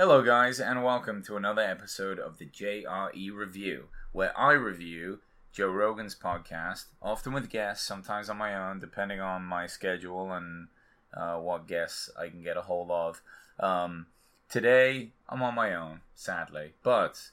[0.00, 5.18] Hello, guys, and welcome to another episode of the JRE Review, where I review
[5.52, 10.68] Joe Rogan's podcast, often with guests, sometimes on my own, depending on my schedule and
[11.12, 13.20] uh, what guests I can get a hold of.
[13.58, 14.06] Um,
[14.48, 17.32] today, I'm on my own, sadly, but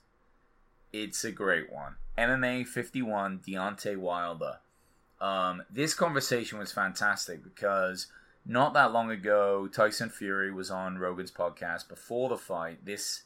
[0.91, 1.95] it's a great one.
[2.17, 4.57] MMA 51, Deontay Wilder.
[5.21, 8.07] Um, this conversation was fantastic because
[8.47, 12.85] not that long ago, Tyson Fury was on Rogan's podcast before the fight.
[12.85, 13.23] This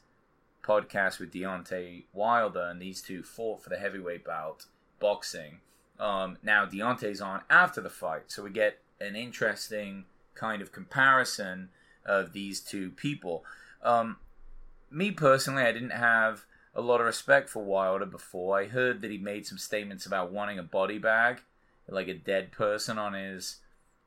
[0.64, 4.65] podcast with Deontay Wilder and these two fought for the heavyweight bout
[5.00, 5.60] boxing.
[6.00, 11.70] Um, now Deontay's on after the fight, so we get an interesting kind of comparison
[12.04, 13.46] of these two people.
[13.84, 14.18] Um,
[14.90, 18.60] me personally, I didn't have a lot of respect for Wilder before.
[18.60, 21.42] I heard that he made some statements about wanting a body bag,
[21.88, 23.57] like a dead person on his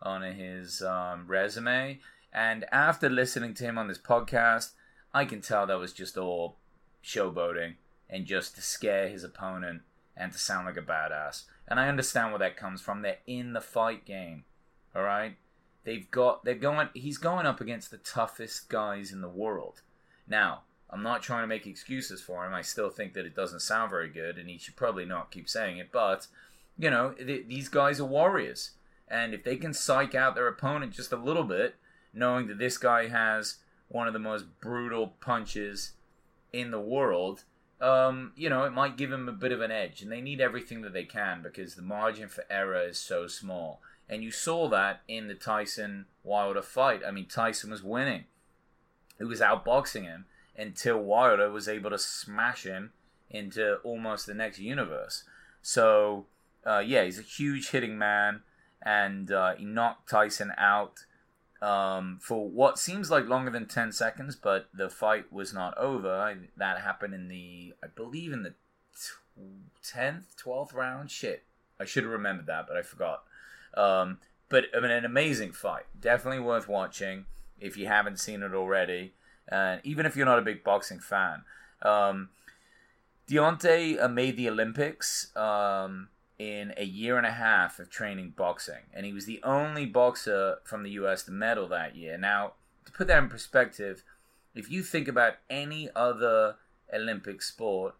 [0.04, 1.98] on his um, resume.
[2.32, 4.72] And after listening to him on this podcast,
[5.12, 6.56] I can tell that was just all
[7.02, 7.74] showboating
[8.10, 9.82] and just to scare his opponent
[10.16, 11.44] and to sound like a badass.
[11.66, 13.02] And I understand where that comes from.
[13.02, 14.44] They're in the fight game,
[14.94, 15.36] all right.
[15.84, 16.88] They've got they're going.
[16.94, 19.82] He's going up against the toughest guys in the world.
[20.26, 22.54] Now, I'm not trying to make excuses for him.
[22.54, 25.48] I still think that it doesn't sound very good, and he should probably not keep
[25.48, 25.92] saying it.
[25.92, 26.26] But
[26.78, 28.70] you know, th- these guys are warriors.
[29.08, 31.76] And if they can psych out their opponent just a little bit,
[32.12, 35.92] knowing that this guy has one of the most brutal punches
[36.52, 37.44] in the world,
[37.80, 40.00] um, you know, it might give him a bit of an edge.
[40.00, 43.80] And they need everything that they can because the margin for error is so small.
[44.08, 47.02] And you saw that in the Tyson Wilder fight.
[47.06, 48.24] I mean, Tyson was winning.
[49.18, 52.92] He was outboxing him until Wilder was able to smash him
[53.30, 55.24] into almost the next universe.
[55.62, 56.26] So,
[56.66, 58.42] uh, yeah, he's a huge hitting man
[58.84, 61.04] and uh, he knocked Tyson out
[61.62, 66.36] um, for what seems like longer than 10 seconds, but the fight was not over.
[66.56, 68.54] That happened in the, I believe, in the
[69.82, 71.10] 10th, 12th round.
[71.10, 71.44] Shit.
[71.80, 73.24] I should have remembered that, but I forgot.
[73.74, 75.86] Um, but I mean, an amazing fight.
[75.98, 77.24] Definitely worth watching
[77.58, 79.14] if you haven't seen it already.
[79.48, 81.42] And even if you're not a big boxing fan.
[81.82, 82.28] Um,
[83.28, 85.34] Deontay uh, made the Olympics.
[85.34, 86.08] Um,
[86.38, 90.58] in a year and a half of training boxing, and he was the only boxer
[90.64, 91.22] from the U.S.
[91.24, 92.18] to medal that year.
[92.18, 94.02] Now, to put that in perspective,
[94.54, 96.56] if you think about any other
[96.92, 97.94] Olympic sport,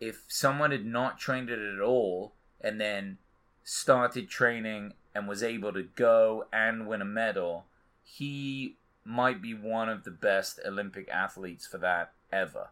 [0.00, 3.18] if someone had not trained it at all and then
[3.62, 7.66] started training and was able to go and win a medal,
[8.02, 12.68] he might be one of the best Olympic athletes for that ever.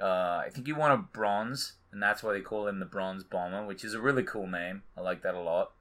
[0.00, 3.24] Uh, I think he won a bronze and that's why they call him the Bronze
[3.24, 4.82] Bomber, which is a really cool name.
[4.96, 5.72] I like that a lot.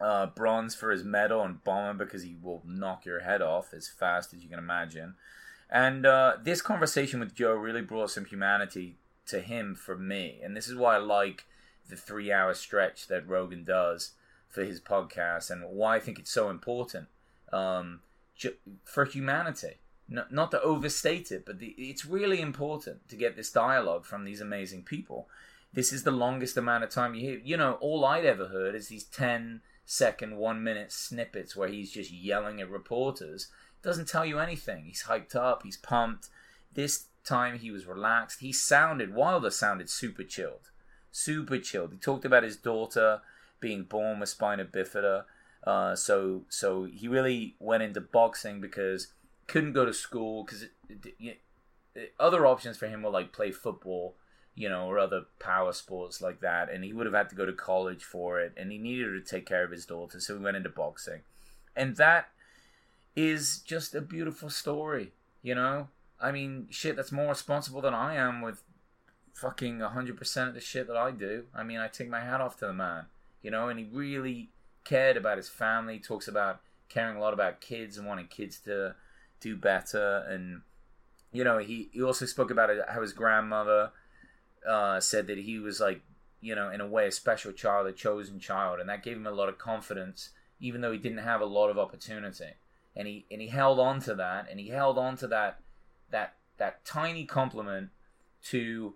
[0.00, 3.86] Uh, bronze for his medal, and Bomber because he will knock your head off as
[3.86, 5.14] fast as you can imagine.
[5.68, 8.96] And uh, this conversation with Joe really brought some humanity
[9.26, 11.44] to him for me, and this is why I like
[11.88, 14.12] the three-hour stretch that Rogan does
[14.48, 17.08] for his podcast, and why I think it's so important
[17.52, 18.00] um,
[18.84, 24.04] for humanity not, to overstate it, but the, it's really important to get this dialogue
[24.04, 25.28] from these amazing people.
[25.72, 27.40] This is the longest amount of time you hear.
[27.44, 31.92] You know, all I'd ever heard is these 10 second, one minute snippets where he's
[31.92, 33.48] just yelling at reporters.
[33.82, 34.84] Doesn't tell you anything.
[34.84, 36.28] He's hyped up, he's pumped.
[36.74, 38.40] This time he was relaxed.
[38.40, 40.70] He sounded, Wilder sounded super chilled.
[41.12, 41.92] Super chilled.
[41.92, 43.20] He talked about his daughter
[43.60, 45.24] being born with spina bifida.
[45.64, 49.08] Uh, so, so he really went into boxing because
[49.50, 50.66] couldn't go to school because
[52.18, 54.14] other options for him were like play football,
[54.54, 57.44] you know, or other power sports like that, and he would have had to go
[57.44, 60.44] to college for it, and he needed to take care of his daughter, so he
[60.44, 61.20] went into boxing,
[61.74, 62.28] and that
[63.16, 65.12] is just a beautiful story,
[65.42, 65.88] you know.
[66.20, 68.62] I mean, shit, that's more responsible than I am with
[69.34, 71.46] fucking 100% of the shit that I do.
[71.54, 73.06] I mean, I take my hat off to the man,
[73.42, 74.50] you know, and he really
[74.84, 75.98] cared about his family.
[75.98, 78.94] Talks about caring a lot about kids and wanting kids to
[79.40, 80.24] do better.
[80.28, 80.62] And
[81.32, 83.90] you know, he he also spoke about how his grandmother
[84.68, 86.02] uh, said that he was like
[86.40, 89.26] you know in a way a special child, a chosen child, and that gave him
[89.26, 90.30] a lot of confidence,
[90.60, 92.54] even though he didn't have a lot of opportunity.
[92.96, 95.60] And he and he held on to that, and he held on to that
[96.10, 97.90] that that tiny compliment
[98.44, 98.94] to,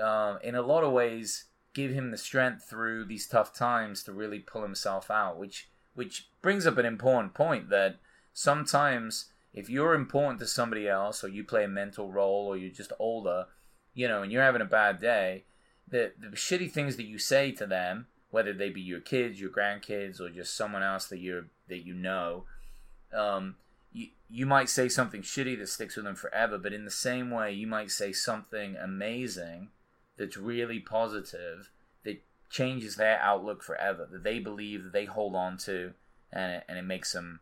[0.00, 1.44] uh, in a lot of ways,
[1.74, 5.38] give him the strength through these tough times to really pull himself out.
[5.38, 7.96] Which which brings up an important point that
[8.32, 12.70] sometimes if you're important to somebody else or you play a mental role or you're
[12.70, 13.46] just older,
[13.94, 15.44] you know, and you're having a bad day,
[15.88, 19.50] the the shitty things that you say to them, whether they be your kids, your
[19.50, 22.44] grandkids, or just someone else that you're that you know,
[23.12, 23.56] um,
[23.92, 27.30] you, you might say something shitty that sticks with them forever, but in the same
[27.30, 29.68] way, you might say something amazing
[30.16, 31.70] that's really positive
[32.04, 35.92] that changes their outlook forever, that they believe, that they hold on to,
[36.32, 37.40] and it, and it makes them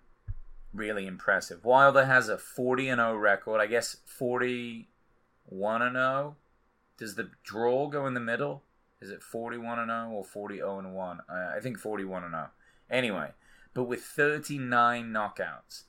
[0.73, 1.65] really impressive.
[1.65, 6.37] Wilder has a 40 and 0 record, I guess 41 and 0.
[6.99, 8.63] Does the draw go in the middle?
[9.01, 11.21] Is it 41 and 0 or 40 0 and 1?
[11.29, 12.49] I think 41 and 0.
[12.91, 13.31] Anyway,
[13.75, 15.85] but with 39 knockouts.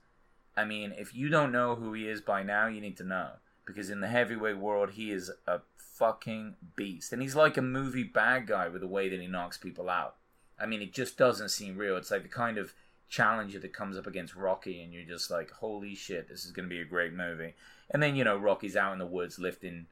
[0.55, 3.31] I mean, if you don't know who he is by now, you need to know
[3.65, 8.03] because in the heavyweight world, he is a fucking beast, and he's like a movie
[8.03, 10.15] bad guy with the way that he knocks people out.
[10.59, 11.97] I mean, it just doesn't seem real.
[11.97, 12.73] It's like the kind of
[13.11, 16.67] challenger that comes up against Rocky, and you're just like, holy shit, this is going
[16.67, 17.53] to be a great movie.
[17.91, 19.85] And then you know, Rocky's out in the woods lifting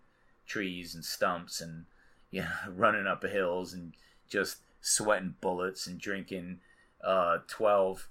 [0.47, 1.85] trees and stumps, and
[2.31, 3.93] you know, running up hills and
[4.27, 6.61] just sweating bullets and drinking
[7.03, 8.07] uh, twelve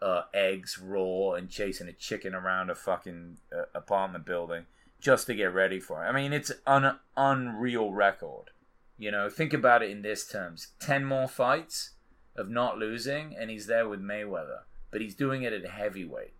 [0.00, 4.64] uh, eggs raw and chasing a chicken around a fucking uh, apartment building
[5.00, 6.08] just to get ready for it.
[6.08, 8.50] I mean, it's an unreal record.
[8.96, 11.90] You know, think about it in this terms: ten more fights
[12.38, 16.32] of not losing, and he's there with Mayweather, but he's doing it at heavyweight.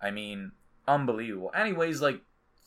[0.00, 0.52] I mean,
[0.86, 1.50] unbelievable.
[1.54, 2.20] And he weighs like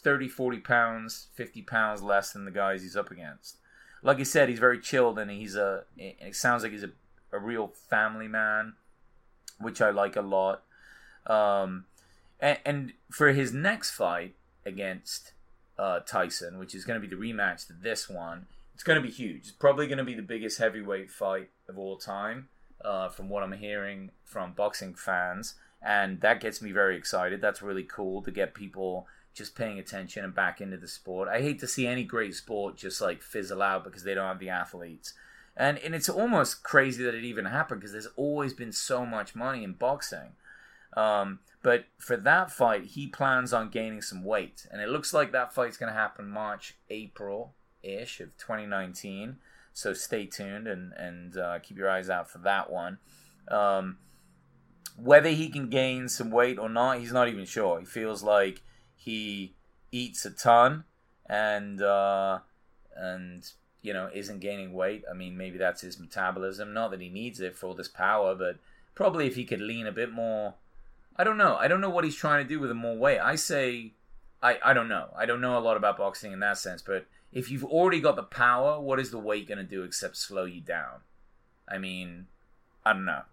[0.04, 3.58] 30, 40 pounds, 50 pounds less than the guys he's up against.
[4.04, 5.86] Like I said, he's very chilled, and he's a.
[5.96, 6.92] It sounds like he's a,
[7.32, 8.74] a real family man,
[9.60, 10.64] which I like a lot.
[11.28, 11.86] Um,
[12.40, 14.34] and, and for his next fight,
[14.66, 15.34] against
[15.78, 18.48] uh, Tyson, which is going to be the rematch to this one.
[18.74, 19.42] It's going to be huge.
[19.42, 22.50] It's probably going to be the biggest heavyweight fight of all time,
[22.84, 25.56] uh, from what I'm hearing from boxing fans.
[25.82, 27.42] And that gets me very excited.
[27.42, 31.30] That's really cool to get people just paying attention and back into the sport.
[31.30, 34.40] I hate to see any great sport just like fizzle out because they don't have
[34.40, 35.14] the athletes.
[35.56, 39.36] And, and it's almost crazy that it even happened because there's always been so much
[39.36, 40.34] money in boxing.
[40.96, 45.32] Um, but for that fight, he plans on gaining some weight, and it looks like
[45.32, 49.38] that fight's going to happen March, April ish of 2019.
[49.74, 53.00] So stay tuned and and uh, keep your eyes out for that one.
[53.48, 53.98] Um,
[54.98, 57.80] whether he can gain some weight or not, he's not even sure.
[57.80, 58.62] He feels like
[58.96, 59.54] he
[59.92, 60.84] eats a ton
[61.28, 62.40] and uh,
[62.96, 63.50] and
[63.82, 65.04] you know isn't gaining weight.
[65.10, 66.74] I mean, maybe that's his metabolism.
[66.74, 68.58] Not that he needs it for all this power, but
[68.94, 70.56] probably if he could lean a bit more
[71.16, 71.56] I don't know.
[71.58, 73.20] I don't know what he's trying to do with a more weight.
[73.20, 73.94] I say,
[74.42, 75.10] I, I don't know.
[75.16, 78.16] I don't know a lot about boxing in that sense, but if you've already got
[78.16, 81.02] the power, what is the weight going to do except slow you down?
[81.68, 82.28] I mean,
[82.86, 83.24] I don't know.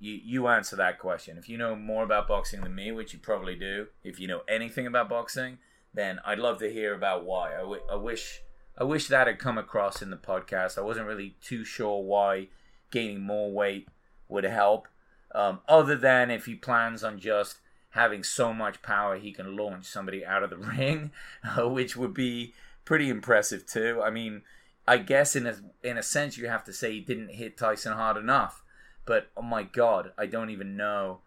[0.00, 1.38] You you answer that question.
[1.38, 4.42] If you know more about boxing than me, which you probably do, if you know
[4.48, 5.58] anything about boxing,
[5.94, 7.54] then I'd love to hear about why.
[7.54, 8.42] I, w- I wish
[8.76, 10.78] I wish that had come across in the podcast.
[10.78, 12.48] I wasn't really too sure why
[12.90, 13.88] gaining more weight
[14.28, 14.88] would help.
[15.34, 17.58] Um, other than if he plans on just
[17.90, 21.12] having so much power he can launch somebody out of the ring,
[21.44, 22.54] uh, which would be
[22.84, 24.00] pretty impressive too.
[24.04, 24.42] I mean,
[24.86, 27.92] I guess in a in a sense you have to say he didn't hit Tyson
[27.92, 28.62] hard enough,
[29.06, 31.20] but oh my god, I don't even know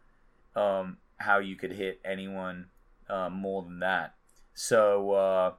[0.55, 2.67] um, how you could hit anyone
[3.09, 4.15] uh, more than that.
[4.53, 5.53] So uh,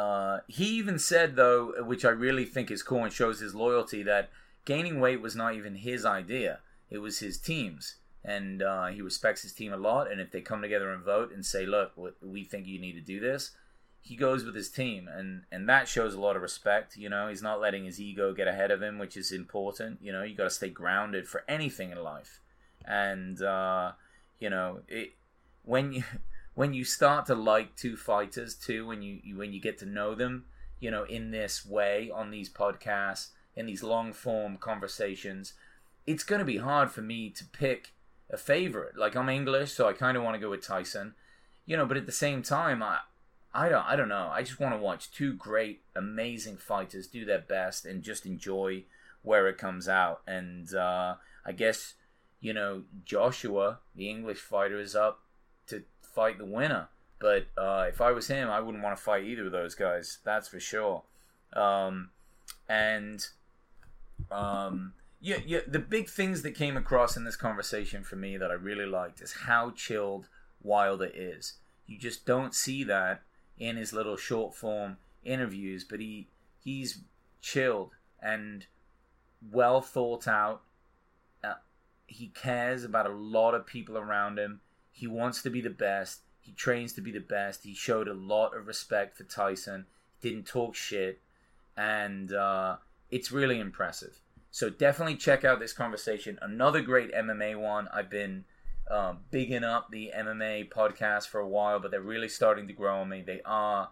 [0.00, 4.02] uh, he even said though, which I really think is cool and shows his loyalty,
[4.04, 4.30] that
[4.64, 6.60] gaining weight was not even his idea
[6.90, 7.96] it was his team's.
[8.24, 10.10] And uh, he respects his team a lot.
[10.10, 13.00] And if they come together and vote and say, look, we think you need to
[13.00, 13.52] do this,
[14.06, 15.08] he goes with his team.
[15.08, 16.96] And, and that shows a lot of respect.
[16.96, 19.98] You know, he's not letting his ego get ahead of him, which is important.
[20.00, 22.40] You know, you got to stay grounded for anything in life.
[22.84, 23.92] And, uh,
[24.38, 25.14] you know, it,
[25.64, 26.04] when you.
[26.54, 29.84] When you start to like two fighters too, when you, you when you get to
[29.84, 30.46] know them,
[30.80, 35.52] you know, in this way on these podcasts, in these long form conversations,
[36.06, 37.92] it's going to be hard for me to pick
[38.30, 38.96] a favorite.
[38.96, 41.14] Like I'm English, so I kind of want to go with Tyson,
[41.66, 41.84] you know.
[41.84, 43.00] But at the same time, I,
[43.56, 44.28] I don't, I don't know.
[44.30, 48.84] I just want to watch two great, amazing fighters do their best and just enjoy
[49.22, 50.20] where it comes out.
[50.26, 51.94] And uh, I guess
[52.42, 55.20] you know Joshua, the English fighter, is up
[55.68, 56.88] to fight the winner.
[57.18, 60.18] But uh, if I was him, I wouldn't want to fight either of those guys.
[60.22, 61.04] That's for sure.
[61.54, 62.10] Um,
[62.68, 63.26] and
[64.30, 65.60] um, yeah, yeah.
[65.66, 69.22] The big things that came across in this conversation for me that I really liked
[69.22, 70.28] is how chilled
[70.62, 71.54] Wilder is.
[71.86, 73.22] You just don't see that
[73.58, 76.28] in his little short form interviews, but he
[76.62, 77.00] he's
[77.40, 78.66] chilled and
[79.52, 80.62] well thought out.
[81.42, 81.54] Uh,
[82.06, 84.60] he cares about a lot of people around him.
[84.92, 86.20] He wants to be the best.
[86.40, 87.64] He trains to be the best.
[87.64, 89.86] He showed a lot of respect for Tyson.
[90.20, 91.20] Didn't talk shit,
[91.76, 92.76] and uh,
[93.10, 94.20] it's really impressive.
[94.50, 96.38] So definitely check out this conversation.
[96.40, 97.88] Another great MMA one.
[97.92, 98.44] I've been
[98.90, 103.00] um, bigging up the MMA podcast for a while, but they're really starting to grow
[103.00, 103.22] on me.
[103.22, 103.90] They are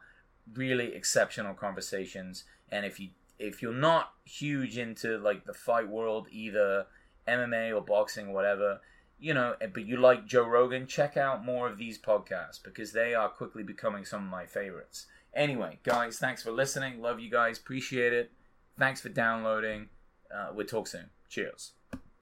[0.52, 6.28] really exceptional conversations, and if you if you're not huge into like the fight world,
[6.30, 6.86] either
[7.26, 8.80] MMA or boxing, or whatever,
[9.18, 13.14] you know, but you like Joe Rogan, check out more of these podcasts because they
[13.14, 15.06] are quickly becoming some of my favorites.
[15.34, 17.00] Anyway, guys, thanks for listening.
[17.00, 17.58] Love you guys.
[17.58, 18.30] Appreciate it.
[18.78, 19.88] Thanks for downloading.
[20.32, 21.10] Uh, we'll talk soon.
[21.28, 21.72] Cheers.